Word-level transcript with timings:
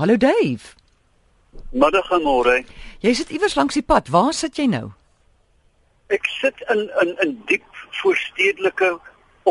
Hallo 0.00 0.16
Dave. 0.16 0.64
Middag 1.76 2.06
en 2.16 2.22
môre. 2.24 2.54
Jy 3.04 3.10
sit 3.18 3.32
iewers 3.36 3.52
langs 3.58 3.76
die 3.76 3.84
pad. 3.84 4.06
Waar 4.08 4.32
sit 4.32 4.56
jy 4.56 4.64
nou? 4.72 4.86
Ek 6.08 6.24
sit 6.40 6.62
in 6.72 6.86
in 7.02 7.10
in 7.24 7.34
diep 7.50 7.66
voorstedelike 7.98 8.88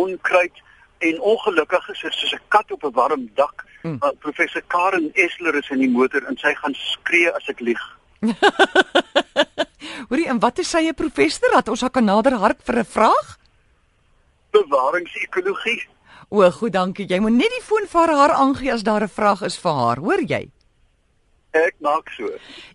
onkruid 0.02 0.58
en 1.06 1.22
ongelukkig 1.34 1.92
is 1.94 2.02
dit 2.02 2.18
soos 2.18 2.34
'n 2.34 2.42
kat 2.56 2.74
op 2.74 2.82
'n 2.84 2.96
warm 2.98 3.30
dak. 3.36 3.62
Mm. 3.84 4.02
Uh, 4.02 4.10
professor 4.26 4.64
Karen 4.74 5.12
Esler 5.14 5.56
is 5.56 5.70
in 5.70 5.86
die 5.86 5.94
motor 6.00 6.26
en 6.26 6.38
sy 6.38 6.56
gaan 6.56 6.74
skree 6.74 7.30
as 7.30 7.46
ek 7.48 7.60
lieg. 7.60 7.84
Hoorie, 10.10 10.28
en 10.34 10.40
wat 10.40 10.58
is 10.60 10.70
sy 10.70 10.82
'n 10.90 10.98
professor 10.98 11.50
dat 11.54 11.70
ons 11.70 11.82
haar 11.82 11.94
kan 11.94 12.06
nader 12.06 12.34
hark 12.34 12.66
vir 12.66 12.80
'n 12.80 12.86
vraag? 12.86 13.38
Bewaringsekologie. 14.50 15.86
O, 16.28 16.52
goed, 16.52 16.74
dankie. 16.74 17.08
Jy 17.10 17.20
moet 17.20 17.38
net 17.40 17.54
die 17.56 17.64
foon 17.64 17.88
vir 17.88 18.12
haar 18.14 18.36
aangee 18.36 18.74
as 18.74 18.84
daar 18.84 19.04
'n 19.04 19.08
vraag 19.08 19.42
is 19.42 19.58
vir 19.58 19.72
haar, 19.72 19.98
hoor 19.98 20.22
jy? 20.22 20.50
Ek 21.52 21.76
maak 21.82 22.10
so. 22.14 22.30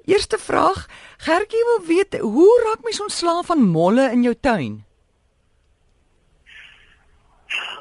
Eerste 0.04 0.38
vraag, 0.38 0.88
Gertjie 1.18 1.64
wil 1.64 1.86
weet, 1.86 2.18
hoe 2.18 2.62
raak 2.64 2.82
mens 2.82 3.00
ontslaaf 3.00 3.46
van 3.46 3.62
molle 3.62 4.10
in 4.10 4.22
jou 4.22 4.34
tuin? 4.34 4.84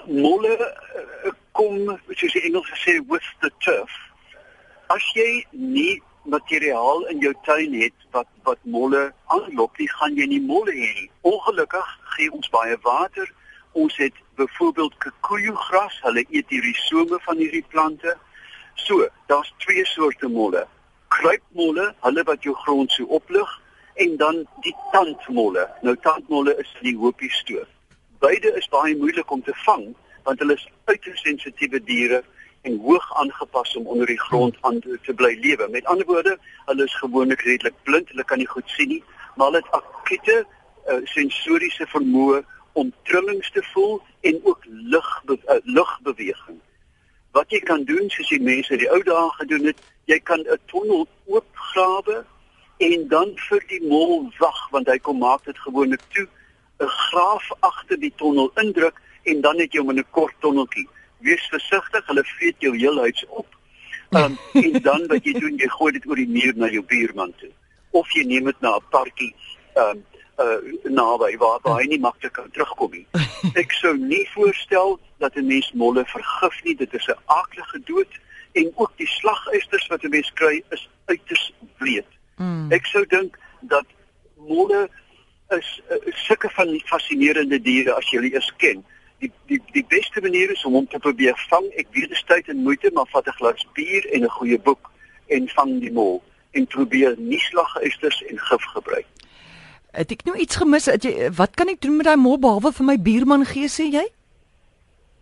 Molle 0.06 0.54
uh, 0.60 1.32
kom, 1.52 2.00
soos 2.14 2.34
die 2.34 2.44
Engels 2.46 2.70
sê, 2.86 3.00
with 3.08 3.26
the 3.42 3.50
turf. 3.66 3.90
As 4.94 5.06
jy 5.16 5.46
nie 5.52 6.02
materiaal 6.30 7.08
in 7.12 7.20
jou 7.20 7.34
tuin 7.48 7.74
het 7.74 8.06
wat 8.12 8.28
wat 8.44 8.60
molle 8.64 9.12
aanlok, 9.34 9.78
nie 9.80 9.90
gaan 9.98 10.16
jy 10.16 10.28
nie 10.30 10.42
molle 10.44 10.72
hê 10.72 10.92
nie. 11.00 11.10
Ongelukkig 11.28 11.90
gee 12.16 12.30
ons 12.32 12.50
baie 12.54 12.78
water. 12.84 13.26
Ons 13.74 13.98
het 13.98 14.14
byvoorbeeld 14.36 14.98
kikoejoegras, 14.98 16.00
hulle 16.02 16.26
eet 16.30 16.50
die 16.50 16.62
risome 16.62 17.20
van 17.26 17.38
hierdie 17.38 17.66
plante. 17.68 18.18
So, 18.76 19.08
daar's 19.28 19.54
twee 19.58 19.86
soorte 19.86 20.28
molle. 20.28 20.68
Kruipmolle, 21.08 21.94
hulle 22.06 22.24
wat 22.24 22.44
jou 22.44 22.56
grond 22.66 22.92
so 22.92 23.06
oplig 23.06 23.62
en 23.96 24.18
dan 24.18 24.44
die 24.62 24.76
tandmolle. 24.92 25.68
Nou 25.82 25.96
tandmolle 26.02 26.56
is 26.62 26.70
die 26.82 26.96
hoopie 26.98 27.32
stoof. 27.32 27.70
Beide 28.20 28.54
is 28.58 28.70
baie 28.70 28.96
moeilik 28.98 29.32
om 29.32 29.44
te 29.44 29.54
vang 29.66 29.92
want 30.24 30.40
hulle 30.40 30.56
is 30.56 30.68
uiters 30.88 31.22
sensitiewe 31.22 31.82
diere 31.84 32.22
en 32.64 32.78
hoog 32.80 33.06
aangepas 33.20 33.76
om 33.76 33.88
onder 33.92 34.08
die 34.08 34.20
grond 34.20 34.58
aan 34.62 34.80
te 34.80 35.14
bly 35.14 35.34
lewe. 35.42 35.68
Met 35.70 35.86
ander 35.86 36.06
woorde, 36.06 36.38
hulle 36.66 36.84
is 36.84 36.96
gewoonlik 36.96 37.42
redelik 37.42 37.76
blind, 37.84 38.10
hulle 38.10 38.24
kan 38.24 38.40
nie 38.40 38.48
goed 38.48 38.70
sien 38.72 38.88
nie, 38.88 39.02
maar 39.36 39.52
hulle 39.52 39.60
het 39.60 39.76
akute 39.76 40.38
uh, 40.46 41.02
sensoriese 41.12 41.88
vermoë 41.92 42.40
om 42.74 42.94
trillings 43.04 43.52
te 43.52 43.64
voel 43.74 44.02
en 44.22 44.40
ook 44.44 44.66
lig 44.66 45.10
be, 45.26 45.38
uh, 45.48 45.60
lugbeweging. 45.64 46.60
Wat 47.32 47.50
jy 47.52 47.60
kan 47.60 47.84
doen 47.84 48.10
soos 48.10 48.30
die 48.30 48.42
mense 48.42 48.78
die 48.78 48.90
ou 48.90 49.02
dae 49.04 49.30
gedoen 49.40 49.66
het, 49.72 49.82
jy 50.06 50.20
kan 50.20 50.40
'n 50.40 50.60
tonnel 50.66 51.08
oopgrawe 51.26 52.26
en 52.78 53.08
dan 53.08 53.34
vir 53.50 53.64
die 53.68 53.82
mol 53.88 54.32
wag 54.40 54.70
want 54.72 54.88
hy 54.88 54.98
kom 54.98 55.18
maak 55.18 55.46
dit 55.46 55.58
gewoonlik 55.58 56.02
toe 56.14 56.28
'n 56.80 56.88
graaf 56.88 57.52
agter 57.60 58.00
die 58.00 58.14
tonnel 58.16 58.52
indruk 58.56 59.02
en 59.24 59.42
dan 59.42 59.60
het 59.60 59.74
jy 59.74 59.80
hom 59.80 59.90
in 59.90 60.00
'n 60.00 60.12
kort 60.12 60.36
tonneltjie 60.40 60.88
wees 61.20 61.46
versigtig, 61.48 62.08
hulle 62.08 62.24
vreet 62.24 62.56
jou 62.60 62.78
heel 62.78 63.00
huis 63.00 63.26
op. 63.28 63.48
Um, 64.10 64.38
en 64.66 64.82
dan 64.82 65.08
wat 65.08 65.26
jy 65.26 65.34
doen, 65.40 65.58
jy 65.58 65.68
gooi 65.68 65.92
dit 65.96 66.06
oor 66.06 66.20
die 66.20 66.30
muur 66.30 66.54
na 66.56 66.70
jou 66.70 66.84
buurman 66.84 67.34
toe. 67.40 67.50
Of 67.92 68.12
jy 68.14 68.26
neem 68.28 68.50
dit 68.52 68.62
na 68.62 68.76
'n 68.76 68.90
parkie 68.90 69.34
um 69.76 70.04
uh 70.38 70.58
naby 70.84 71.38
waar 71.38 71.60
waar 71.62 71.80
hy 71.82 71.88
nie 71.88 72.00
maklik 72.00 72.34
kan 72.34 72.50
terugkom 72.52 72.92
nie. 72.92 73.08
Ek 73.62 73.72
sou 73.72 73.94
nie 73.98 74.24
voorstel 74.34 75.00
dat 75.18 75.36
'n 75.36 75.46
mens 75.46 75.72
molle 75.74 76.06
vergif 76.06 76.64
nie. 76.64 76.76
Dit 76.76 76.94
is 76.94 77.08
'n 77.08 77.20
aaklige 77.26 77.80
dood 77.86 78.20
en 78.54 78.72
ook 78.76 78.92
die 78.98 79.08
slagysters 79.08 79.88
wat 79.88 80.04
'n 80.04 80.10
mens 80.10 80.34
kry 80.34 80.64
is 80.70 80.90
uiters 81.06 81.54
wreed. 81.78 82.10
Mm. 82.38 82.72
Ek 82.72 82.86
sou 82.86 83.06
dink 83.06 83.38
dat 83.62 83.86
molle 84.38 84.90
is 85.50 85.82
uh, 85.92 85.98
sulke 86.14 86.50
van 86.50 86.68
die 86.68 86.84
fascinerende 86.86 87.62
diere 87.62 87.94
as 87.94 88.10
jy 88.10 88.18
hulle 88.18 88.34
eers 88.34 88.52
ken 88.58 88.84
die 89.24 89.32
die 89.48 89.62
die 89.72 89.86
beste 89.88 90.22
manier 90.22 90.52
is 90.52 90.66
om 90.66 90.74
hom 90.74 90.88
te 90.88 91.00
probeer 91.00 91.38
vang. 91.50 91.66
Ek 91.80 91.88
weet 91.96 92.12
dit 92.12 92.18
is 92.18 92.26
tyd 92.28 92.50
en 92.52 92.64
moeite, 92.68 92.92
maar 92.94 93.10
vat 93.14 93.28
'n 93.28 93.38
glas 93.40 93.66
bier 93.78 94.04
en 94.14 94.24
'n 94.24 94.36
goeie 94.38 94.60
boek 94.60 94.92
en 95.28 95.50
vang 95.56 95.80
die 95.80 95.92
mol 95.92 96.22
en 96.52 96.68
probeer 96.68 97.16
nie 97.18 97.40
slagysters 97.40 98.24
en 98.30 98.40
gif 98.40 98.64
gebruik. 98.76 99.08
Het 99.94 100.12
ek 100.12 100.24
nou 100.26 100.36
iets 100.42 100.58
gemis? 100.58 100.90
Het 100.90 101.06
jy 101.06 101.30
wat 101.38 101.54
kan 101.54 101.70
ek 101.70 101.82
doen 101.86 102.00
met 102.00 102.08
daai 102.10 102.18
mol 102.18 102.40
behalwe 102.42 102.72
vir 102.74 102.86
my 102.88 102.98
buurman 102.98 103.46
gee 103.46 103.70
sê 103.70 103.86
jy? 103.94 104.06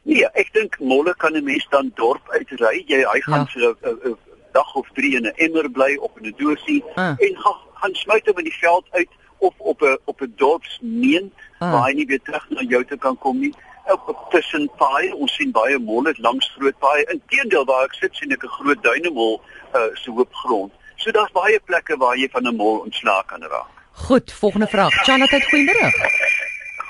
Nee, 0.07 0.27
ek 0.39 0.53
dink 0.55 0.77
molle 0.79 1.13
kan 1.19 1.35
'n 1.35 1.43
mens 1.43 1.67
dan 1.69 1.91
dorp 1.95 2.29
uitry. 2.31 2.83
Jy 2.87 3.03
hy 3.03 3.19
gaan 3.27 3.45
ja. 3.45 3.51
so 3.51 3.75
'n 3.83 4.15
dag 4.53 4.75
of 4.75 4.87
3 4.93 5.15
in 5.15 5.27
'n 5.27 5.35
emmer 5.35 5.69
bly 5.69 5.97
op 5.99 6.15
'n 6.19 6.33
dosie 6.37 6.83
ah. 6.95 7.15
en 7.19 7.35
gaan 7.43 7.59
gaan 7.81 7.95
smyt 7.95 8.25
hom 8.25 8.37
in 8.37 8.43
die 8.43 8.59
veld 8.59 8.85
uit 8.91 9.09
of 9.37 9.53
op 9.57 9.81
'n 9.81 9.97
op 10.05 10.21
'n 10.21 10.33
dorpsmeen 10.35 11.31
ah. 11.59 11.71
waar 11.71 11.85
hy 11.87 11.93
nie 11.93 12.05
weer 12.05 12.21
terug 12.21 12.49
na 12.49 12.61
jou 12.61 12.85
toe 12.85 12.97
kan 12.97 13.17
kom 13.17 13.39
nie 13.39 13.53
op 13.91 14.25
tussen 14.29 14.69
paai. 14.77 15.11
Ons 15.11 15.35
sien 15.35 15.51
baie 15.51 15.79
molle 15.79 16.13
langs 16.17 16.47
groot 16.55 16.77
paai. 16.79 17.03
Inteendeel 17.03 17.65
waar 17.65 17.83
ek 17.83 17.93
sit 17.93 18.15
sien 18.15 18.31
ek 18.31 18.43
'n 18.43 18.47
groot 18.47 18.83
duinemol 18.83 19.41
uh, 19.75 19.91
so 19.93 20.11
hoop 20.11 20.33
grond. 20.33 20.71
So 20.95 21.11
daar's 21.11 21.31
baie 21.31 21.59
plekke 21.59 21.97
waar 21.97 22.15
jy 22.15 22.29
van 22.31 22.47
'n 22.47 22.55
mol 22.55 22.77
ontslaak 22.77 23.27
kan 23.27 23.41
raak. 23.41 23.80
Goed, 23.91 24.33
volgende 24.33 24.67
vraag. 24.67 25.03
Chanatheid, 25.03 25.43
goeiemôre. 25.43 25.91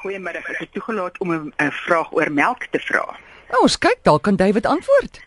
Goeiemôre. 0.01 0.37
Ek 0.37 0.59
is 0.59 0.67
toegelaat 0.71 1.17
om 1.17 1.33
'n 1.33 1.71
vraag 1.71 2.11
oor 2.11 2.31
melk 2.31 2.67
te 2.71 2.79
vra. 2.79 3.17
Nou, 3.51 3.61
ons 3.61 3.77
kyk, 3.77 3.97
daar 4.01 4.19
kan 4.19 4.35
David 4.35 4.65
antwoord. 4.65 5.21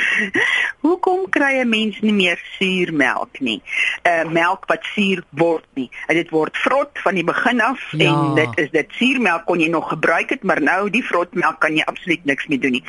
Hoekom 0.84 1.28
kry 1.30 1.60
'n 1.60 1.68
mens 1.68 2.00
nie 2.00 2.12
meer 2.12 2.42
suurmelk 2.58 3.40
nie? 3.40 3.62
'n 4.02 4.08
uh, 4.08 4.24
Melk 4.32 4.64
wat 4.66 4.84
suur 4.94 5.24
word 5.28 5.64
nie. 5.74 5.90
En 6.06 6.16
dit 6.16 6.30
word 6.30 6.56
vrot 6.56 6.90
van 7.04 7.14
die 7.14 7.24
begin 7.24 7.60
af 7.60 7.90
ja. 7.90 8.06
en 8.06 8.34
dit 8.34 8.58
is 8.58 8.70
dit 8.70 8.86
suurmelk 8.90 9.44
kon 9.44 9.60
jy 9.60 9.68
nog 9.68 9.88
gebruik 9.88 10.30
het, 10.30 10.42
maar 10.42 10.62
nou 10.62 10.90
die 10.90 11.04
vrotmelk 11.04 11.60
kan 11.60 11.76
jy 11.76 11.82
absoluut 11.84 12.24
niks 12.24 12.46
meer 12.46 12.60
doen 12.60 12.72
nie. 12.72 12.84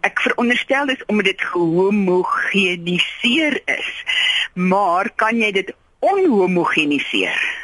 Ek 0.00 0.20
veronderstel 0.20 0.86
dis 0.86 1.04
omdat 1.06 1.24
dit 1.24 1.42
gehomogeniseer 1.42 3.62
is. 3.64 4.04
Maar 4.54 5.10
kan 5.16 5.36
jy 5.36 5.52
dit 5.52 5.74
onhomogeniseer? 5.98 7.63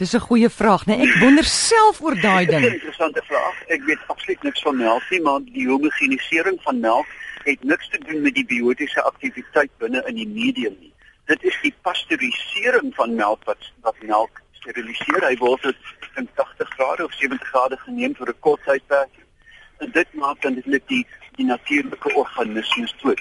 Dis 0.00 0.14
'n 0.16 0.28
goeie 0.30 0.48
vraag, 0.50 0.86
nee. 0.86 1.00
Ek 1.06 1.18
wonder 1.20 1.44
self 1.44 2.00
oor 2.00 2.16
daai 2.20 2.46
ding. 2.46 2.64
'n 2.68 2.72
Interessante 2.72 3.22
vraag. 3.24 3.56
Ek 3.68 3.82
weet 3.84 3.98
absoluut 4.06 4.42
niks 4.42 4.62
van 4.62 4.76
melk 4.76 5.10
nie, 5.10 5.20
maar 5.20 5.40
die 5.44 5.66
homogenisering 5.68 6.56
van 6.62 6.80
melk 6.80 7.06
het 7.44 7.64
niks 7.64 7.88
te 7.88 7.98
doen 7.98 8.22
met 8.22 8.34
die 8.34 8.44
biotiese 8.44 9.02
aktiwiteit 9.02 9.70
binne 9.78 10.00
in 10.08 10.14
die 10.14 10.28
medium 10.28 10.76
nie. 10.80 10.92
Dit 11.24 11.44
is 11.44 11.58
die 11.62 11.74
pasteurisering 11.82 12.94
van 12.94 13.14
melk 13.14 13.44
wat 13.44 13.68
wat 13.84 14.00
melk 14.00 14.40
steriliseer. 14.62 15.20
Hy 15.28 15.36
word 15.36 15.68
in 16.16 16.28
80 16.34 16.68
grade 16.68 17.04
of 17.04 17.12
70 17.20 17.48
grade 17.52 17.76
geneem 17.84 18.16
vir 18.16 18.32
'n 18.32 18.40
kort 18.40 18.64
tydperk. 18.64 19.14
En 19.84 19.90
dit 19.92 20.12
maak 20.12 20.40
dan 20.40 20.54
dit 20.54 20.88
die 20.88 21.06
die 21.36 21.46
natuurlike 21.46 22.14
organismes 22.14 22.94
dood. 23.02 23.20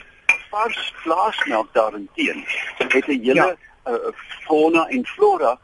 Vars 0.50 0.94
plaasmelk 1.04 1.74
daarenteen 1.74 2.46
het 2.78 2.88
'n 2.88 3.04
hele 3.04 3.24
ja. 3.24 3.56
uh, 3.88 4.16
fauna 4.48 4.88
en 4.88 5.06
flora 5.06 5.60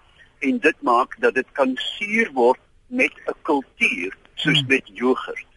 en 0.47 0.59
dit 0.59 0.81
maak 0.81 1.15
dat 1.19 1.33
dit 1.33 1.51
kan 1.51 1.71
suur 1.75 2.31
word 2.33 2.59
met 2.87 3.13
'n 3.25 3.37
kultuur 3.41 4.17
soos 4.33 4.59
hmm. 4.59 4.67
met 4.67 4.85
jogurt. 4.93 5.47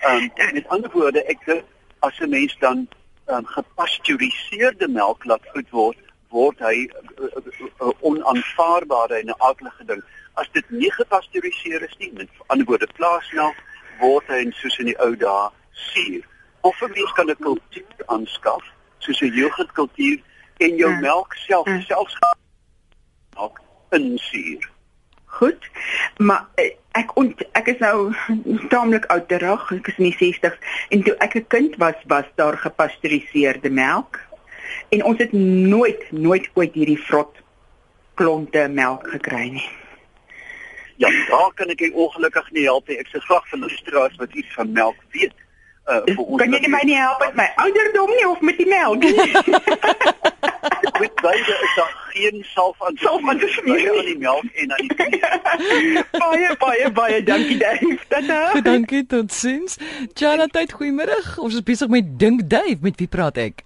Ehm 0.00 0.30
um, 0.36 0.52
met 0.52 0.68
ander 0.68 0.90
woorde, 0.92 1.24
ek 1.24 1.44
dink 1.44 1.64
as 1.98 2.18
'n 2.20 2.28
mens 2.28 2.56
dan 2.58 2.88
um, 3.26 3.46
gepasteuriseerde 3.46 4.88
melk 4.88 5.24
laat 5.24 5.46
uit 5.52 5.70
word, 5.70 5.98
word 6.28 6.58
hy 6.58 6.76
'n 6.84 6.90
uh, 7.22 7.28
uh, 7.36 7.66
uh, 7.80 7.92
onaanvaarbare 8.00 9.14
en 9.14 9.26
'n 9.26 9.40
aardige 9.40 9.84
ding. 9.84 10.02
As 10.34 10.48
dit 10.52 10.70
nie 10.70 10.92
gepasteuriseer 10.92 11.82
is 11.82 11.96
nie, 11.98 12.12
met 12.12 12.28
ander 12.46 12.66
woorde 12.66 12.88
plaasmelk, 12.94 13.56
word 14.00 14.26
hy 14.26 14.50
soos 14.50 14.78
in 14.78 14.92
die 14.92 14.98
ou 15.00 15.16
dae 15.16 15.50
suur. 15.70 16.24
Of 16.60 16.82
'n 16.82 16.90
mens 16.90 17.12
kan 17.12 17.30
'n 17.30 17.36
kultuur 17.40 18.02
aanskaf, 18.06 18.64
soos 18.98 19.20
'n 19.20 19.32
jogurtkultuur 19.32 20.20
en 20.56 20.76
jou 20.76 20.90
ja. 20.90 21.00
melk 21.00 21.34
self 21.34 21.66
ja. 21.66 21.80
selfs 21.80 22.16
ook 23.36 23.60
insuur. 24.00 24.70
Goed. 25.24 25.68
Maar 26.16 26.46
eh, 26.54 26.74
ek 26.96 27.16
ont, 27.20 27.42
ek 27.52 27.66
is 27.74 27.80
nou 27.84 28.12
taamlik 28.72 29.08
ouderig, 29.12 29.64
ek 29.76 29.90
is 29.92 29.98
in 30.00 30.10
die 30.10 30.16
60s 30.16 30.76
en 30.94 31.02
toe 31.04 31.16
ek 31.24 31.36
'n 31.36 31.46
kind 31.52 31.76
was, 31.82 31.98
was 32.12 32.28
daar 32.40 32.56
gepasteuriseerde 32.58 33.70
melk. 33.70 34.20
En 34.88 35.04
ons 35.04 35.18
het 35.18 35.32
nooit 35.32 36.06
nooit 36.10 36.48
ooit 36.54 36.74
hierdie 36.74 37.00
vrot 37.08 37.42
klonte 38.14 38.68
melk 38.68 39.08
gekry 39.12 39.48
nie. 39.58 39.68
Ja, 40.96 41.10
daar 41.28 41.52
kan 41.54 41.68
ek 41.68 41.90
ongelukkig 41.92 42.50
nie 42.50 42.64
help 42.64 42.88
nie. 42.88 42.96
Ek 42.98 43.12
se 43.12 43.20
graag 43.20 43.48
van 43.48 43.60
luisteraars 43.60 44.16
wat 44.16 44.32
iets 44.32 44.54
van 44.54 44.72
melk 44.72 44.96
weet. 45.12 45.34
Uh, 45.86 46.00
kan 46.40 46.52
jy 46.52 46.68
my 46.68 46.80
nie 46.82 46.96
help 46.96 47.20
met 47.20 47.36
my 47.36 47.46
ouderdom 47.62 48.10
nie 48.10 48.28
of 48.28 48.40
met 48.40 48.56
die 48.56 48.66
melk? 48.66 49.04
met 51.00 51.14
beide 51.22 51.54
is 51.66 51.74
daar 51.76 51.92
geen 52.14 52.44
salf 52.54 52.82
aan 52.82 52.96
salf 52.96 53.28
aan 53.28 53.38
te 53.38 53.48
smeer 53.48 53.98
aan 53.98 54.04
die 54.04 54.18
melk 54.18 54.44
en 54.62 54.72
aan 54.72 54.88
die 54.88 56.04
baie 56.22 56.56
baie 56.62 56.90
baie 56.90 57.22
dankie 57.22 57.58
Dave. 57.58 57.98
Tata. 58.08 58.60
Dankie 58.60 59.02
tot 59.06 59.32
sins. 59.32 59.76
Jana 60.14 60.46
tyd 60.46 60.72
goeiemôre. 60.72 61.18
Ons 61.42 61.54
is 61.58 61.62
besig 61.66 61.88
met 61.92 62.14
Dink 62.18 62.46
Dave. 62.50 62.78
Met 62.80 62.96
wie 63.02 63.08
praat 63.08 63.36
ek? 63.42 63.62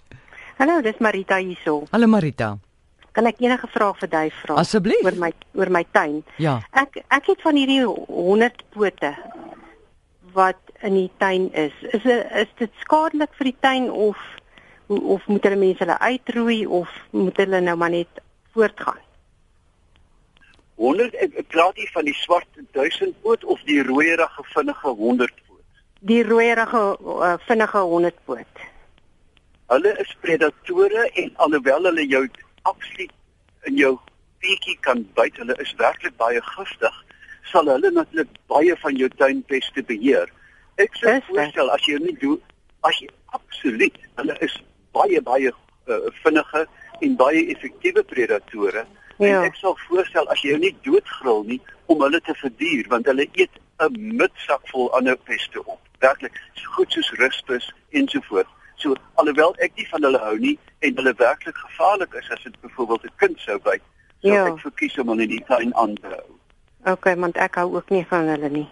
Hallo, 0.59 0.81
dis 0.85 0.99
Marita 0.99 1.39
hierso. 1.41 1.85
Hallo 1.91 2.07
Marita. 2.07 2.57
Kan 3.11 3.27
ek 3.27 3.41
enige 3.43 3.67
vraag 3.73 3.97
vir 3.99 4.09
Duif 4.11 4.35
vra 4.45 4.55
Asseblief. 4.61 5.01
oor 5.03 5.17
my 5.19 5.31
oor 5.59 5.69
my 5.73 5.81
tuin? 5.91 6.21
Ja. 6.39 6.59
Ek 6.71 7.01
ek 7.11 7.25
het 7.33 7.41
van 7.43 7.57
hierdie 7.59 7.81
100 7.83 8.61
pote 8.75 9.15
wat 10.33 10.59
in 10.81 10.95
die 10.95 11.09
tuin 11.19 11.49
is. 11.53 11.73
Is 11.91 12.03
dit 12.05 12.37
is 12.43 12.53
dit 12.61 12.71
skadelik 12.85 13.33
vir 13.39 13.49
die 13.51 13.57
tuin 13.59 13.89
of 13.91 14.15
of 14.99 15.27
moet 15.27 15.43
hulle 15.43 15.55
mense 15.55 15.83
hulle 15.83 15.99
uitroei 15.99 16.65
of 16.65 16.89
moet 17.11 17.37
hulle 17.37 17.61
nou 17.61 17.75
maar 17.77 17.89
net 17.89 18.21
voortgaan? 18.53 18.99
100 20.81 21.15
ek, 21.23 21.35
ek 21.37 21.47
praat 21.53 21.77
hier 21.77 21.89
van 21.93 22.07
die 22.07 22.17
swart 22.17 22.61
duisendpoot 22.75 23.43
of 23.53 23.61
die 23.69 23.81
rooierige 23.85 24.45
vinnige 24.53 24.93
100 25.01 25.41
poot. 25.47 25.81
Die 26.09 26.23
rooierige 26.25 26.81
uh, 26.99 27.35
vinnige 27.47 27.83
100 27.91 28.23
poot. 28.25 28.63
Hulle 29.71 29.91
is 30.03 30.15
predatore 30.25 31.05
en 31.23 31.35
alhoewel 31.45 31.85
hulle 31.89 32.07
jou 32.07 32.23
absoluut 32.61 33.13
in 33.69 33.77
jou 33.77 33.93
bietjie 34.41 34.77
kan 34.81 35.03
byt, 35.15 35.37
hulle 35.37 35.55
is 35.61 35.73
werklik 35.77 36.17
baie 36.17 36.41
giftig, 36.41 36.97
sal 37.51 37.69
hulle 37.69 37.91
natuurlik 37.93 38.31
baie 38.49 38.75
van 38.81 38.97
jou 38.97 39.09
tuinpeste 39.21 39.85
beheer. 39.85 40.31
Ek 40.81 40.97
sou 40.97 41.13
voorstel 41.29 41.69
as 41.69 41.85
jy 41.85 41.99
nie 42.01 42.17
doen 42.23 42.41
as 42.89 42.97
jy 43.03 43.09
absoluut, 43.37 43.97
hulle 44.17 44.35
is 44.41 44.57
baie 44.91 45.21
baie 45.21 45.51
uh, 45.51 45.99
vinnige 46.23 46.67
en 46.99 47.15
baie 47.15 47.45
effektiewe 47.53 48.03
predatore. 48.03 48.85
Ja. 49.17 49.41
En 49.41 49.43
ek 49.43 49.55
sal 49.55 49.77
voorstel 49.87 50.27
as 50.33 50.41
jy 50.41 50.49
jou 50.55 50.59
nie 50.59 50.75
doodgril 50.85 51.43
nie 51.43 51.61
om 51.85 52.01
hulle 52.01 52.21
te 52.21 52.33
verduur 52.41 52.87
want 52.89 53.05
hulle 53.05 53.27
eet 53.33 53.59
'n 53.81 54.15
mitsak 54.17 54.67
vol 54.73 54.91
ander 54.97 55.17
peste 55.17 55.65
op. 55.65 55.79
Werklik, 55.99 56.37
so 56.53 56.71
goed 56.71 56.91
soos 56.91 57.11
ruspus 57.19 57.71
ensovoorts. 57.89 58.49
So 58.75 58.95
alhoewel 59.13 59.55
ek 59.57 59.71
nie 59.75 59.87
van 59.91 60.03
hulle 60.03 60.19
hou 60.19 60.37
nie 60.37 60.57
en 60.79 60.95
hulle 60.95 61.13
werklik 61.17 61.57
gevaarlik 61.57 62.13
is 62.13 62.29
as 62.29 62.43
dit 62.43 62.61
byvoorbeeld 62.61 63.03
'n 63.05 63.15
kind 63.15 63.39
sou 63.39 63.59
byt, 63.59 63.81
sou 64.21 64.33
Ja. 64.33 64.45
ek 64.47 64.59
verkies 64.59 64.97
om 64.97 65.07
hulle 65.07 65.21
in 65.23 65.29
die 65.29 65.43
tuin 65.47 65.75
aan 65.75 65.95
te 65.95 66.07
hou. 66.07 66.29
Okay, 66.93 67.15
want 67.15 67.37
ek 67.37 67.55
hou 67.55 67.75
ook 67.75 67.89
nie 67.89 68.05
van 68.09 68.27
hulle 68.27 68.49
nie. 68.49 68.69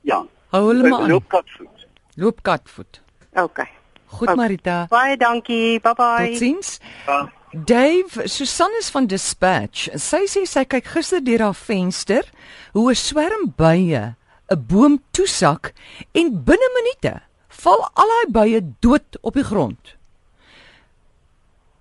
Ja. 0.00 0.24
Hou 0.50 0.66
hulle 0.66 0.88
maar 0.88 1.00
aan. 1.00 1.10
Loop 1.10 1.28
katvoet. 1.28 1.86
Loop 2.14 2.42
katvoet. 2.42 3.00
Okay. 3.32 3.68
Goed. 4.12 4.34
Marita. 4.36 4.86
Baie 4.90 5.16
dankie. 5.16 5.80
Bye 5.80 5.94
bye. 5.94 6.26
Totsiens. 6.28 6.78
Ja. 7.06 7.32
Dave, 7.52 8.28
Susan 8.28 8.70
is 8.78 8.90
van 8.90 9.06
Dispatch. 9.06 9.90
Sy 10.00 10.24
sê 10.24 10.46
sy 10.48 10.64
kyk 10.64 10.86
gister 10.94 11.20
deur 11.24 11.42
haar 11.48 11.56
venster 11.56 12.28
hoe 12.72 12.90
'n 12.90 12.96
swerm 12.96 13.52
bye 13.56 14.14
'n 14.52 14.64
boom 14.68 15.02
toesak 15.12 15.72
en 16.12 16.44
binne 16.44 16.68
minute 16.78 17.20
val 17.48 17.90
al 17.94 18.08
daai 18.12 18.30
bye 18.38 18.60
dood 18.80 19.18
op 19.20 19.34
die 19.34 19.44
grond. 19.44 19.96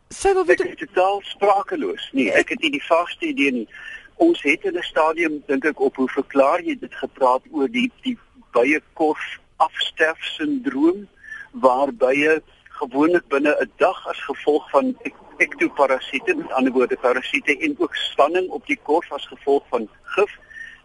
Sy 0.10 0.34
wil 0.34 0.44
Ek 0.44 0.60
weet 0.60 0.66
is 0.68 0.88
totaal 0.88 1.22
sprakeloos. 1.24 2.10
Nee, 2.12 2.32
ek 2.32 2.50
het 2.50 2.60
nie 2.60 2.72
die 2.72 2.84
vaste 2.84 3.26
idee 3.32 3.52
nie. 3.52 3.68
Ons 4.16 4.44
het 4.44 4.66
in 4.68 4.78
'n 4.78 4.84
stadium 4.84 5.44
dink 5.48 5.66
ek 5.66 5.80
op 5.80 5.96
hoe 5.96 6.10
verklaar 6.10 6.62
jy 6.62 6.76
dit 6.80 6.96
gepraat 6.96 7.44
oor 7.52 7.68
die 7.68 7.92
die 8.04 8.18
bye 8.52 8.82
korf 8.94 9.40
afsterf 9.58 10.20
sindroom 10.36 11.08
waar 11.52 11.92
bye 11.94 12.42
gewoonlik 12.70 13.28
binne 13.28 13.56
'n 13.62 13.72
dag 13.78 14.08
as 14.08 14.20
gevolg 14.24 14.70
van 14.70 14.96
ek- 15.04 15.14
ektoparasiete, 15.38 16.36
met 16.36 16.52
ander 16.52 16.72
woorde 16.74 16.98
parasiete 17.02 17.58
en 17.60 17.76
ook 17.78 17.96
spanning 17.96 18.50
op 18.50 18.66
die 18.68 18.80
korf 18.84 19.12
as 19.12 19.28
gevolg 19.28 19.64
van 19.70 19.88
gif 20.04 20.38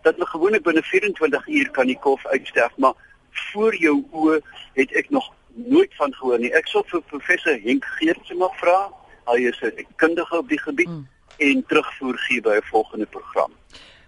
dat 0.02 0.14
hulle 0.14 0.26
gewoonlik 0.26 0.62
binne 0.62 0.82
24 0.82 1.46
uur 1.48 1.70
kan 1.70 1.86
die 1.86 1.98
korf 1.98 2.26
uitsterf, 2.26 2.72
maar 2.76 2.92
voor 3.30 3.74
jou 3.76 4.04
oë 4.12 4.40
het 4.74 4.92
ek 4.92 5.10
nog 5.10 5.32
nooit 5.54 5.94
van 5.96 6.14
gehoor 6.14 6.38
nie. 6.38 6.52
Ek 6.54 6.66
sal 6.66 6.84
vir 6.86 7.00
professor 7.02 7.58
Henk 7.62 7.84
Geertse 7.84 8.34
maar 8.34 8.54
vra. 8.60 8.90
Hy 9.26 9.40
is 9.48 9.60
'n 9.62 9.86
kundige 9.96 10.36
op 10.38 10.48
die 10.48 10.60
gebied 10.60 10.88
Mm. 10.88 11.08
en 11.38 11.64
terugvoer 11.66 12.18
gee 12.18 12.40
by 12.40 12.56
'n 12.56 12.62
volgende 12.70 13.06
program. 13.06 13.52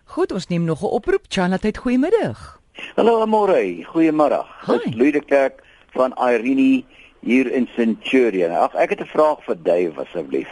Goed, 0.05 0.33
ons 0.33 0.47
neem 0.47 0.65
nog 0.65 0.81
'n 0.83 0.85
oproep. 0.87 1.25
Chanat, 1.29 1.77
goeiemiddag. 1.79 2.61
Hallo 2.97 3.21
Amore, 3.21 3.85
goeiemôre. 3.85 4.47
Dis 4.67 4.95
Louis 4.95 5.13
de 5.13 5.25
Klerk 5.25 5.63
van 5.91 6.13
Irene 6.19 6.85
hier 7.21 7.53
in 7.53 7.69
Centurion. 7.75 8.51
Ag 8.51 8.75
ek 8.75 8.91
het 8.91 9.01
'n 9.01 9.11
vraag 9.15 9.45
vir 9.45 9.57
Dave 9.63 10.01
asseblief. 10.01 10.51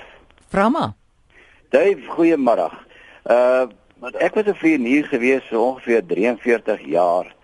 Vra 0.49 0.69
maar. 0.69 0.93
Dave, 1.71 2.01
goeiemôre. 2.09 2.71
Uh 3.31 3.67
ek 4.19 4.35
was 4.35 4.45
'n 4.47 4.55
vlieënier 4.55 5.05
gewees 5.05 5.45
vir 5.49 5.59
ongeveer 5.59 6.07
43 6.07 6.81
jaar 6.87 7.35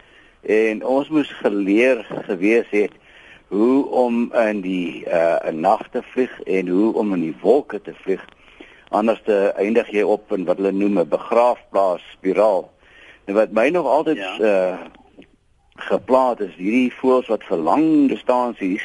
en 0.43 0.85
ons 0.85 1.09
moes 1.09 1.31
geleer 1.43 2.07
gewees 2.27 2.67
het 2.71 2.93
hoe 3.49 3.89
om 3.91 4.33
in 4.35 4.61
die 4.61 5.05
uh 5.07 5.37
'n 5.49 5.61
nag 5.61 5.89
te 5.91 6.03
vlieg 6.03 6.41
en 6.43 6.69
hoe 6.69 6.95
om 6.95 7.13
in 7.15 7.21
die 7.21 7.37
wolke 7.41 7.81
te 7.83 7.95
vlieg. 7.95 8.25
Anders 8.89 9.21
te 9.25 9.53
eindig 9.57 9.91
jy 9.91 10.03
op 10.03 10.33
in 10.33 10.45
wat 10.45 10.57
hulle 10.57 10.73
noem 10.73 10.99
'n 10.99 11.09
begraafplaas 11.09 12.03
spiraal. 12.13 12.71
En 13.25 13.35
wat 13.35 13.53
my 13.53 13.69
nog 13.69 13.87
altyd 13.87 14.17
Ja. 14.17 14.39
uh 14.41 14.79
geplaat 15.89 16.41
is. 16.41 16.55
Hierdie 16.57 16.93
voëls 17.01 17.31
wat 17.33 17.45
vir 17.49 17.59
lang 17.59 18.09
distansies 18.09 18.85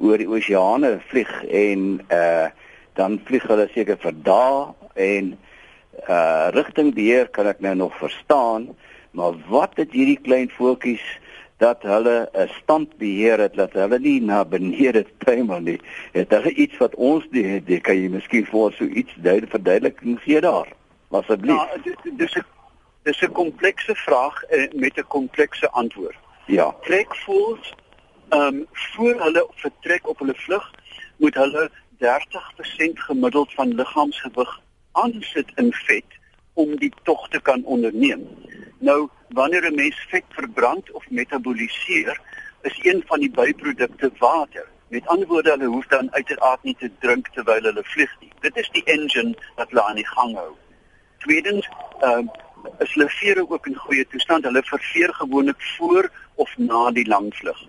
oor 0.00 0.18
die 0.18 0.28
oseane 0.28 0.98
vlieg 1.10 1.32
en 1.44 2.00
uh 2.08 2.48
dan 2.98 3.20
vlieg 3.28 3.44
hulle 3.46 3.68
seker 3.70 3.94
vir 4.02 4.14
dae 4.26 4.74
en 4.98 5.30
uh 6.08 6.50
rigtingbeheer 6.50 7.28
kan 7.30 7.46
ek 7.46 7.60
nou 7.62 7.74
nog 7.78 7.94
verstaan 8.00 8.72
maar 9.14 9.38
wat 9.48 9.76
het 9.78 9.94
hierdie 9.94 10.18
klein 10.18 10.50
voeltjies 10.50 11.04
dat 11.58 11.82
hulle 11.82 12.28
'n 12.32 12.48
standbeheer 12.62 13.38
het 13.38 13.54
dat 13.54 13.72
hulle 13.72 13.98
nie 13.98 14.20
na 14.20 14.44
benede 14.44 15.04
tuimel 15.18 15.60
nie? 15.60 15.80
Het 16.12 16.30
hulle 16.30 16.52
iets 16.52 16.76
wat 16.76 16.94
ons 16.94 17.24
het 17.30 17.66
jy 17.66 17.80
kan 17.80 17.96
jy 17.96 18.08
miskien 18.08 18.46
voor 18.46 18.72
so 18.72 18.84
iets 18.84 19.14
duidelik 19.16 19.50
verduideliking 19.50 20.20
gee 20.20 20.40
daar? 20.40 20.68
Asseblief. 21.10 21.56
Ja, 21.56 21.92
dis 22.16 22.34
'n 22.34 22.44
dis 23.08 23.20
'n 23.20 23.32
komplekse 23.32 23.94
vraag 23.94 24.42
eh, 24.42 24.72
met 24.72 24.94
'n 24.96 25.06
komplekse 25.16 25.70
antwoord. 25.70 26.16
ja 26.46 26.74
Trekvoëls 26.80 27.74
ehm 28.28 28.42
um, 28.42 28.66
voor 28.72 29.14
hulle 29.24 29.46
vertrek 29.54 30.08
op 30.08 30.18
hulle 30.18 30.34
vlug 30.34 30.70
moet 31.16 31.34
hulle 31.34 31.70
30% 31.98 32.98
gemiddeld 33.08 33.52
van 33.52 33.74
liggaamsgewig 33.74 34.60
aansit 34.92 35.50
in 35.54 35.72
vet 35.72 36.10
om 36.52 36.76
die 36.76 36.92
tog 37.02 37.28
te 37.28 37.40
kan 37.40 37.64
onderneem. 37.64 38.22
Nou, 38.78 39.08
wanneer 39.28 39.70
'n 39.70 39.74
mens 39.74 40.06
vet 40.08 40.24
verbrand 40.28 40.90
of 40.90 41.10
metaboliseer, 41.10 42.20
is 42.62 42.78
een 42.82 43.02
van 43.06 43.20
die 43.20 43.30
byprodukte 43.30 44.10
water. 44.18 44.66
Met 44.88 45.06
ander 45.06 45.26
woorde, 45.26 45.50
hulle 45.50 45.66
hoef 45.66 45.86
dan 45.86 46.14
uiteraard 46.14 46.62
nie 46.62 46.76
te 46.78 46.90
drink 46.98 47.28
terwyl 47.28 47.62
hulle 47.62 47.84
vlieg 47.84 48.16
nie. 48.20 48.32
Dit 48.40 48.56
is 48.56 48.70
die 48.70 48.84
engine 48.84 49.34
wat 49.56 49.68
hulle 49.68 49.82
aan 49.82 49.94
die 49.94 50.06
gang 50.06 50.34
hou. 50.34 50.52
Tweedens, 51.18 51.68
ehm 52.00 52.18
uh, 52.18 52.46
is 52.78 52.92
hulle 52.94 53.08
vere 53.08 53.50
ook 53.50 53.66
in 53.66 53.74
goeie 53.74 54.06
toestand. 54.06 54.44
Hulle 54.44 54.62
verveer 54.62 55.14
gewoonlik 55.14 55.62
voor 55.76 56.10
of 56.34 56.54
na 56.56 56.90
die 56.90 57.06
lang 57.06 57.34
vlug. 57.34 57.60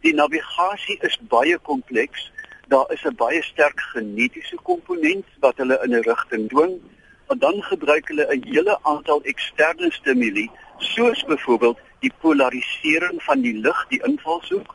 Die 0.00 0.14
navigasie 0.14 0.98
is 1.00 1.18
baie 1.28 1.58
kompleks. 1.58 2.30
Daar 2.68 2.92
is 2.92 3.04
'n 3.04 3.14
baie 3.14 3.42
sterk 3.42 3.80
genetiese 3.80 4.56
komponent 4.62 5.26
wat 5.40 5.56
hulle 5.56 5.80
in 5.84 5.94
'n 5.94 6.02
rigting 6.02 6.48
dwing. 6.48 6.80
En 7.28 7.38
dan 7.38 7.62
gebruik 7.62 8.08
hulle 8.08 8.26
'n 8.26 8.44
hele 8.44 8.78
aantal 8.82 9.22
eksterne 9.22 9.90
stimuli, 9.92 10.50
soos 10.78 11.24
byvoorbeeld 11.24 11.78
die 11.98 12.12
polarisering 12.20 13.22
van 13.22 13.40
die 13.40 13.54
lig, 13.54 13.86
die 13.88 14.02
invalshoek, 14.02 14.74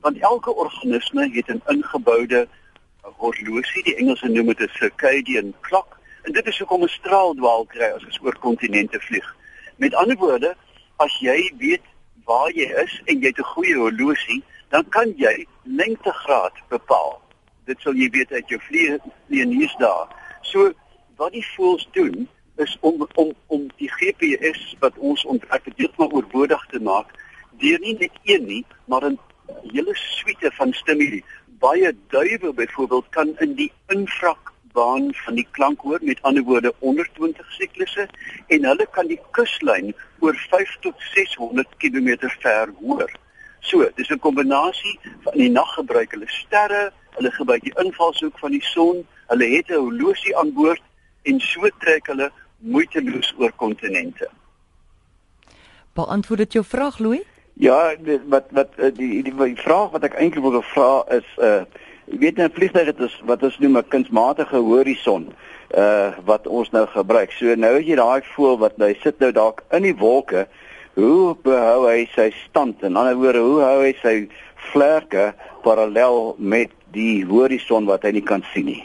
want 0.00 0.18
elke 0.18 0.54
organisme 0.54 1.30
het 1.32 1.48
'n 1.48 1.62
ingeboude 1.66 2.48
horlosie, 3.00 3.82
die 3.82 3.96
Engelse 3.96 4.28
noem 4.28 4.46
dit 4.46 4.60
'n 4.60 4.68
circadian 4.72 5.54
clock, 5.60 5.99
en 6.22 6.32
dit 6.32 6.46
is 6.46 6.58
hoekom 6.58 6.82
'n 6.82 6.88
straaldwaal 6.88 7.64
kry 7.66 7.90
as 7.96 8.04
ons 8.04 8.20
oor 8.22 8.38
kontinente 8.38 9.00
vlieg. 9.00 9.36
Met 9.76 9.94
ander 9.94 10.16
woorde, 10.16 10.54
as 10.96 11.18
jy 11.20 11.52
weet 11.58 11.86
waar 12.24 12.50
jy 12.52 12.68
is 12.84 13.00
en 13.04 13.20
jy 13.20 13.26
het 13.26 13.38
'n 13.38 13.52
goeie 13.54 13.76
horlosie, 13.76 14.42
dan 14.68 14.88
kan 14.88 15.12
jy 15.16 15.46
lengtegraad 15.62 16.52
bepaal. 16.68 17.20
Dit 17.64 17.80
sal 17.80 17.94
jy 17.94 18.10
weet 18.10 18.32
uit 18.32 18.48
jou 18.48 18.60
vlie- 18.60 19.00
vlieëniers 19.26 19.76
daar. 19.78 20.08
So 20.42 20.72
wat 21.16 21.32
die 21.32 21.46
voëls 21.56 21.88
doen 21.92 22.28
is 22.56 22.76
om 22.80 23.06
om 23.14 23.32
om 23.46 23.66
die 23.76 23.90
GPS 23.90 24.76
wat 24.78 24.98
ons 24.98 25.24
ontwerp 25.24 25.64
het 25.64 25.76
heeltemal 25.76 26.12
oorbodig 26.12 26.66
te 26.70 26.80
maak 26.80 27.06
deur 27.60 27.78
nie 27.80 27.96
net 27.98 28.12
een 28.24 28.46
nie, 28.46 28.64
maar 28.84 29.04
'n 29.04 29.18
hele 29.72 29.94
suite 29.94 30.50
van 30.52 30.72
stimuli. 30.72 31.24
Baie 31.46 31.96
duwe 32.08 32.52
byvoorbeeld 32.52 33.08
kan 33.10 33.38
in 33.38 33.54
die 33.54 33.72
infrakbaan 34.70 35.14
van 35.14 35.34
die 35.34 35.46
klank 35.50 35.80
hoor, 35.80 35.98
met 36.02 36.22
ander 36.22 36.42
woorde 36.42 36.72
onder 36.78 37.08
20 37.14 37.52
siklusse 37.52 38.08
en 38.48 38.64
hulle 38.64 38.86
kan 38.90 39.06
die 39.06 39.20
kuslyn 39.32 39.94
oor 40.20 40.34
5 40.50 40.76
tot 40.80 40.94
600 41.14 41.66
km 41.78 42.28
ver 42.40 42.72
hoor. 42.80 43.10
So, 43.60 43.88
dis 43.94 44.08
'n 44.10 44.18
kombinasie 44.18 44.98
van 45.22 45.32
die 45.36 45.50
nag 45.50 45.74
gebruik 45.74 46.12
hulle 46.12 46.28
sterre, 46.28 46.92
hulle 47.16 47.30
gebruik 47.30 47.62
die 47.62 47.74
invalshoek 47.84 48.38
van 48.38 48.50
die 48.50 48.62
son, 48.62 49.06
hulle 49.28 49.44
het 49.56 49.70
'n 49.70 49.74
horlosie 49.74 50.36
aan 50.36 50.52
boord 50.52 50.82
en 51.24 51.40
so 51.40 51.68
trek 51.78 52.06
hulle 52.06 52.30
moeiteloos 52.58 53.34
oor 53.38 53.52
kontinente. 53.52 54.28
Beantwoord 55.94 56.38
dit 56.38 56.52
jou 56.52 56.64
vraag, 56.64 56.98
Louis? 56.98 57.22
Ja, 57.54 57.94
dit- 57.96 58.22
wat 58.28 58.46
wat 58.50 58.70
eh, 58.76 58.94
die 58.94 59.22
die, 59.22 59.34
die 59.34 59.56
vraag 59.56 59.90
wat 59.90 60.04
ek 60.04 60.14
eintlik 60.14 60.42
wil 60.42 60.62
vra 60.62 61.04
is 61.08 61.26
uh 61.38 61.62
Jy 62.10 62.18
weet 62.18 62.38
'n 62.38 62.50
vliegtuig 62.50 62.86
het 62.86 63.00
is 63.00 63.20
wat 63.24 63.42
ons 63.42 63.58
noem 63.58 63.76
'n 63.78 63.88
kunsmatige 63.88 64.56
horison 64.56 65.32
uh 65.76 66.10
wat 66.24 66.46
ons 66.46 66.70
nou 66.70 66.86
gebruik. 66.86 67.32
So 67.32 67.54
nou 67.54 67.78
as 67.78 67.86
jy 67.86 67.94
daai 67.94 68.22
voel 68.34 68.58
wat 68.58 68.74
hy 68.78 68.96
sit 69.02 69.18
nou 69.18 69.30
dalk 69.32 69.62
in 69.70 69.82
die 69.82 69.94
wolke, 69.94 70.48
hoe 70.94 71.36
behou 71.42 71.86
hy 71.86 72.08
sy 72.14 72.30
stand? 72.48 72.82
In 72.82 72.96
ander 72.96 73.14
woorde, 73.14 73.38
hoe 73.38 73.62
hou 73.62 73.80
hy 73.82 73.94
sy 74.02 74.28
vlerke 74.72 75.34
parallel 75.62 76.34
met 76.38 76.70
die 76.90 77.24
horison 77.24 77.86
wat 77.86 78.02
hy 78.02 78.10
nie 78.10 78.26
kan 78.26 78.42
sien 78.52 78.66
nie? 78.66 78.84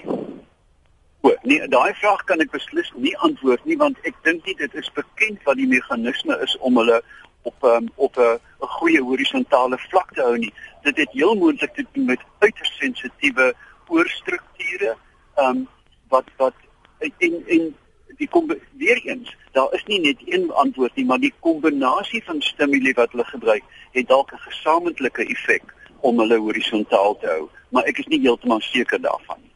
O, 1.26 1.34
nee, 1.44 1.68
daai 1.68 1.94
vraag 1.98 2.24
kan 2.30 2.42
ek 2.42 2.52
beslis 2.54 2.92
nie 2.96 3.18
antwoord 3.26 3.66
nie 3.66 3.78
want 3.78 3.98
ek 4.06 4.14
dink 4.24 4.46
nie 4.46 4.56
dit 4.56 4.76
is 4.76 4.92
bekend 4.94 5.42
wat 5.50 5.58
die 5.58 5.68
meganisme 5.68 6.38
is 6.46 6.54
om 6.62 6.78
hulle 6.78 7.02
op 7.50 7.64
um, 7.64 7.90
op 7.96 8.18
'n 8.18 8.38
'n 8.62 8.68
goeie 8.80 9.02
horisontale 9.02 9.78
vlak 9.78 10.14
te 10.14 10.22
hou 10.22 10.38
nie. 10.38 10.54
Dit 10.84 10.98
het 10.98 11.12
heel 11.12 11.36
moontlik 11.36 11.74
te 11.74 11.86
doen 11.92 12.06
met 12.06 12.20
uiters 12.40 12.78
sensitiewe 12.78 13.54
oorstrukture, 13.88 14.96
ehm 15.36 15.50
um, 15.50 15.68
wat 16.10 16.26
wat 16.38 16.54
en 17.00 17.44
en 17.48 17.76
die 18.18 18.28
kom 18.28 18.48
weer 18.78 19.02
eens, 19.06 19.36
daar 19.52 19.74
is 19.74 19.84
nie 19.86 20.00
net 20.00 20.22
een 20.26 20.52
antwoord 20.52 20.96
nie, 20.96 21.06
maar 21.06 21.20
die 21.20 21.34
kombinasie 21.40 22.24
van 22.24 22.42
stimule 22.42 22.94
wat 22.94 23.12
hulle 23.12 23.24
gebruik, 23.24 23.64
het 23.92 24.08
dalk 24.08 24.32
'n 24.32 24.46
gesamentlike 24.50 25.26
effek 25.26 25.64
om 26.00 26.20
hulle 26.20 26.38
horisontaal 26.38 27.18
te 27.18 27.28
hou, 27.28 27.50
maar 27.70 27.84
ek 27.84 27.98
is 27.98 28.08
nie 28.08 28.20
heeltemal 28.20 28.62
seker 28.62 29.02
daarvan 29.02 29.38
nie. 29.42 29.52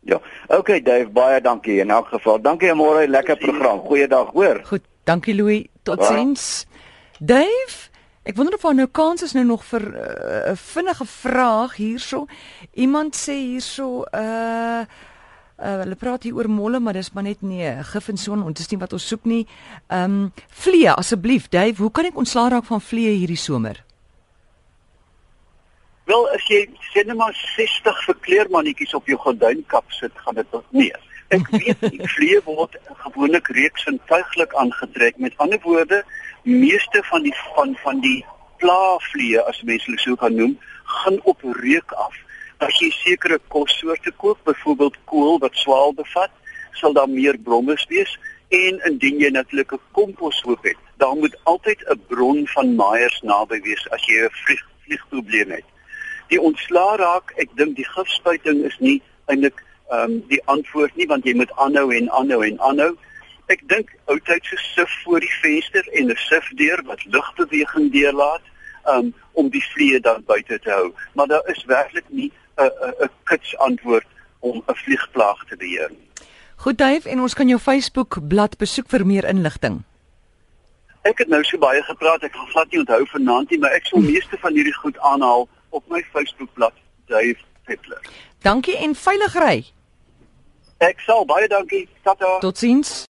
Ja. 0.00 0.20
Okay 0.48 0.82
Dave, 0.82 1.08
baie 1.08 1.40
dankie 1.40 1.78
in 1.80 1.90
elk 1.90 2.08
geval. 2.08 2.40
Dankie 2.40 2.74
môre, 2.74 3.08
lekker 3.08 3.36
program. 3.36 3.80
Goeiedag, 3.80 4.30
hoor. 4.32 4.60
Goed, 4.64 4.82
dankie 5.04 5.34
Louis. 5.34 5.66
Totsiens. 5.82 6.66
Dave, 7.18 7.88
ek 8.24 8.36
wonder 8.36 8.54
of 8.56 8.62
daar 8.64 8.74
nou 8.74 8.88
kans 8.88 9.22
is 9.22 9.32
nou 9.36 9.44
nog 9.44 9.64
vir 9.64 9.82
eh, 9.94 10.50
'n 10.50 10.52
uh, 10.52 10.56
vinnige 10.56 11.06
vraag 11.06 11.76
hierso. 11.76 12.26
Iemand 12.74 13.16
sê 13.16 13.32
hierso 13.32 14.04
uh 14.12 14.84
Uh, 15.54 15.76
hulle 15.84 15.94
praat 15.94 16.24
hier 16.26 16.34
oor 16.34 16.48
molle, 16.50 16.80
maar 16.82 16.96
dis 16.98 17.12
maar 17.14 17.22
net 17.22 17.42
nee, 17.46 17.68
gif 17.86 18.08
en 18.10 18.16
son, 18.18 18.40
ons 18.42 18.60
is 18.60 18.70
nie 18.72 18.78
wat 18.80 18.92
ons 18.92 19.04
soek 19.06 19.22
nie. 19.24 19.44
Ehm 19.86 20.16
um, 20.26 20.32
vliee 20.50 20.90
asseblief, 20.90 21.46
Dave, 21.48 21.78
hoe 21.78 21.90
kan 21.94 22.08
ek 22.08 22.18
ontslaa 22.18 22.48
raak 22.50 22.66
van 22.66 22.82
vliee 22.82 23.12
hierdie 23.20 23.38
somer? 23.38 23.78
Wel, 26.10 26.26
as 26.34 26.42
jy 26.50 26.58
sê 26.90 27.04
net 27.06 27.16
maar 27.16 27.38
60 27.54 28.02
verkleermannetjies 28.08 28.96
op 28.98 29.06
jou 29.06 29.16
gordynkap 29.22 29.94
sit, 29.94 30.12
gaan 30.26 30.34
dit 30.40 30.50
tot 30.50 30.66
nee. 30.74 30.90
Ek 31.34 31.48
weet 31.50 31.80
die 31.94 32.08
vliee 32.16 32.40
word 32.46 32.76
gewoonlik 33.04 33.48
reeks 33.56 33.86
en 33.90 33.98
tuiglik 34.10 34.54
aangetrek. 34.60 35.18
Met 35.22 35.34
ander 35.42 35.60
woorde, 35.62 36.02
meeste 36.42 37.02
van 37.10 37.24
die 37.26 37.34
van 37.54 37.74
van 37.82 38.00
die 38.04 38.20
plaavliee, 38.62 39.40
as 39.40 39.62
mense 39.62 39.88
hulle 39.90 40.02
so 40.02 40.20
kan 40.20 40.36
noem, 40.38 40.54
gaan 41.00 41.18
op 41.32 41.42
reuk 41.60 41.96
af. 42.06 42.14
As 42.64 42.78
jy 42.80 42.90
sekere 42.94 43.40
kossoorte 43.52 44.12
koop, 44.22 44.38
byvoorbeeld 44.46 45.00
kool 45.10 45.38
wat 45.42 45.58
swaal 45.58 45.94
bevat, 45.96 46.32
sal 46.78 46.94
daar 46.96 47.10
meer 47.10 47.38
brommes 47.38 47.86
wees 47.90 48.14
en 48.54 48.80
indien 48.88 49.18
jy 49.18 49.30
natuurlik 49.34 49.72
'n 49.72 49.82
komposhoop 49.92 50.62
het, 50.62 50.80
dan 51.02 51.18
moet 51.18 51.36
altyd 51.42 51.80
'n 51.90 52.00
bron 52.08 52.46
van 52.54 52.74
maaiers 52.74 53.20
naby 53.22 53.60
wees 53.60 53.90
as 53.90 54.04
jy 54.06 54.24
'n 54.24 54.30
vlieg 54.44 54.64
vliegprobleem 54.84 55.50
het 55.50 55.64
die 56.32 56.40
ontslaa 56.40 56.96
raak, 57.00 57.32
ek 57.40 57.52
dink 57.58 57.76
die 57.78 57.86
gifspuiting 57.88 58.64
is 58.68 58.76
nie 58.80 58.98
eintlik 59.30 59.60
ehm 59.88 60.10
um, 60.10 60.22
die 60.28 60.42
antwoord 60.44 60.96
nie 60.96 61.06
want 61.06 61.24
jy 61.24 61.34
moet 61.34 61.52
aanhou 61.56 61.90
en 61.94 62.10
aanhou 62.10 62.40
en 62.46 62.60
aanhou. 62.60 62.92
Ek 63.46 63.60
dink 63.68 63.92
oudtyd 64.04 64.44
so 64.44 64.56
sif 64.56 64.92
voor 65.04 65.20
die 65.20 65.34
venster 65.42 65.88
en 65.92 66.10
'n 66.10 66.16
sifdeur 66.16 66.82
wat 66.84 67.04
lugbeweging 67.04 67.92
deurlaat 67.92 68.42
um, 68.88 69.14
om 69.32 69.48
die 69.48 69.64
vliee 69.74 70.00
dan 70.00 70.24
buite 70.26 70.58
te 70.58 70.70
hou. 70.70 70.92
Maar 71.12 71.26
daar 71.26 71.48
is 71.48 71.64
werklik 71.64 72.08
nie 72.08 72.32
'n 72.56 72.70
'n 73.04 73.10
kits 73.24 73.56
antwoord 73.56 74.06
om 74.38 74.62
'n 74.66 74.74
vliegplaag 74.74 75.44
te 75.48 75.56
beheer. 75.56 75.90
Goed 76.56 76.78
Dave 76.78 77.08
en 77.08 77.20
ons 77.20 77.34
kan 77.34 77.48
jou 77.48 77.60
Facebook 77.60 78.28
bladsy 78.28 78.56
besoek 78.58 78.88
vir 78.88 79.06
meer 79.06 79.24
inligting. 79.24 79.82
Ek 81.02 81.18
het 81.18 81.28
nou 81.28 81.42
so 81.44 81.58
baie 81.58 81.82
gepraat, 81.82 82.22
ek 82.22 82.32
gaan 82.32 82.46
glad 82.46 82.70
nie 82.70 82.78
onthou 82.80 83.06
vanaand 83.06 83.50
nie, 83.50 83.58
maar 83.58 83.70
ek 83.76 83.86
sal 83.86 84.00
meeste 84.00 84.38
van 84.40 84.54
hierdie 84.56 84.74
goed 84.74 84.98
aanhaal 84.98 85.48
op 85.68 85.84
my 85.88 86.00
Facebookblad 86.12 86.72
Dave 87.06 87.36
Peppler. 87.64 88.00
Dankie 88.42 88.76
en 88.76 88.94
veilig 88.94 89.34
ry. 89.34 89.73
Ek 90.82 91.00
sal 91.06 91.26
baie 91.26 91.48
dankie. 91.48 91.88
Tata. 92.02 92.38
Totsiens. 92.40 93.02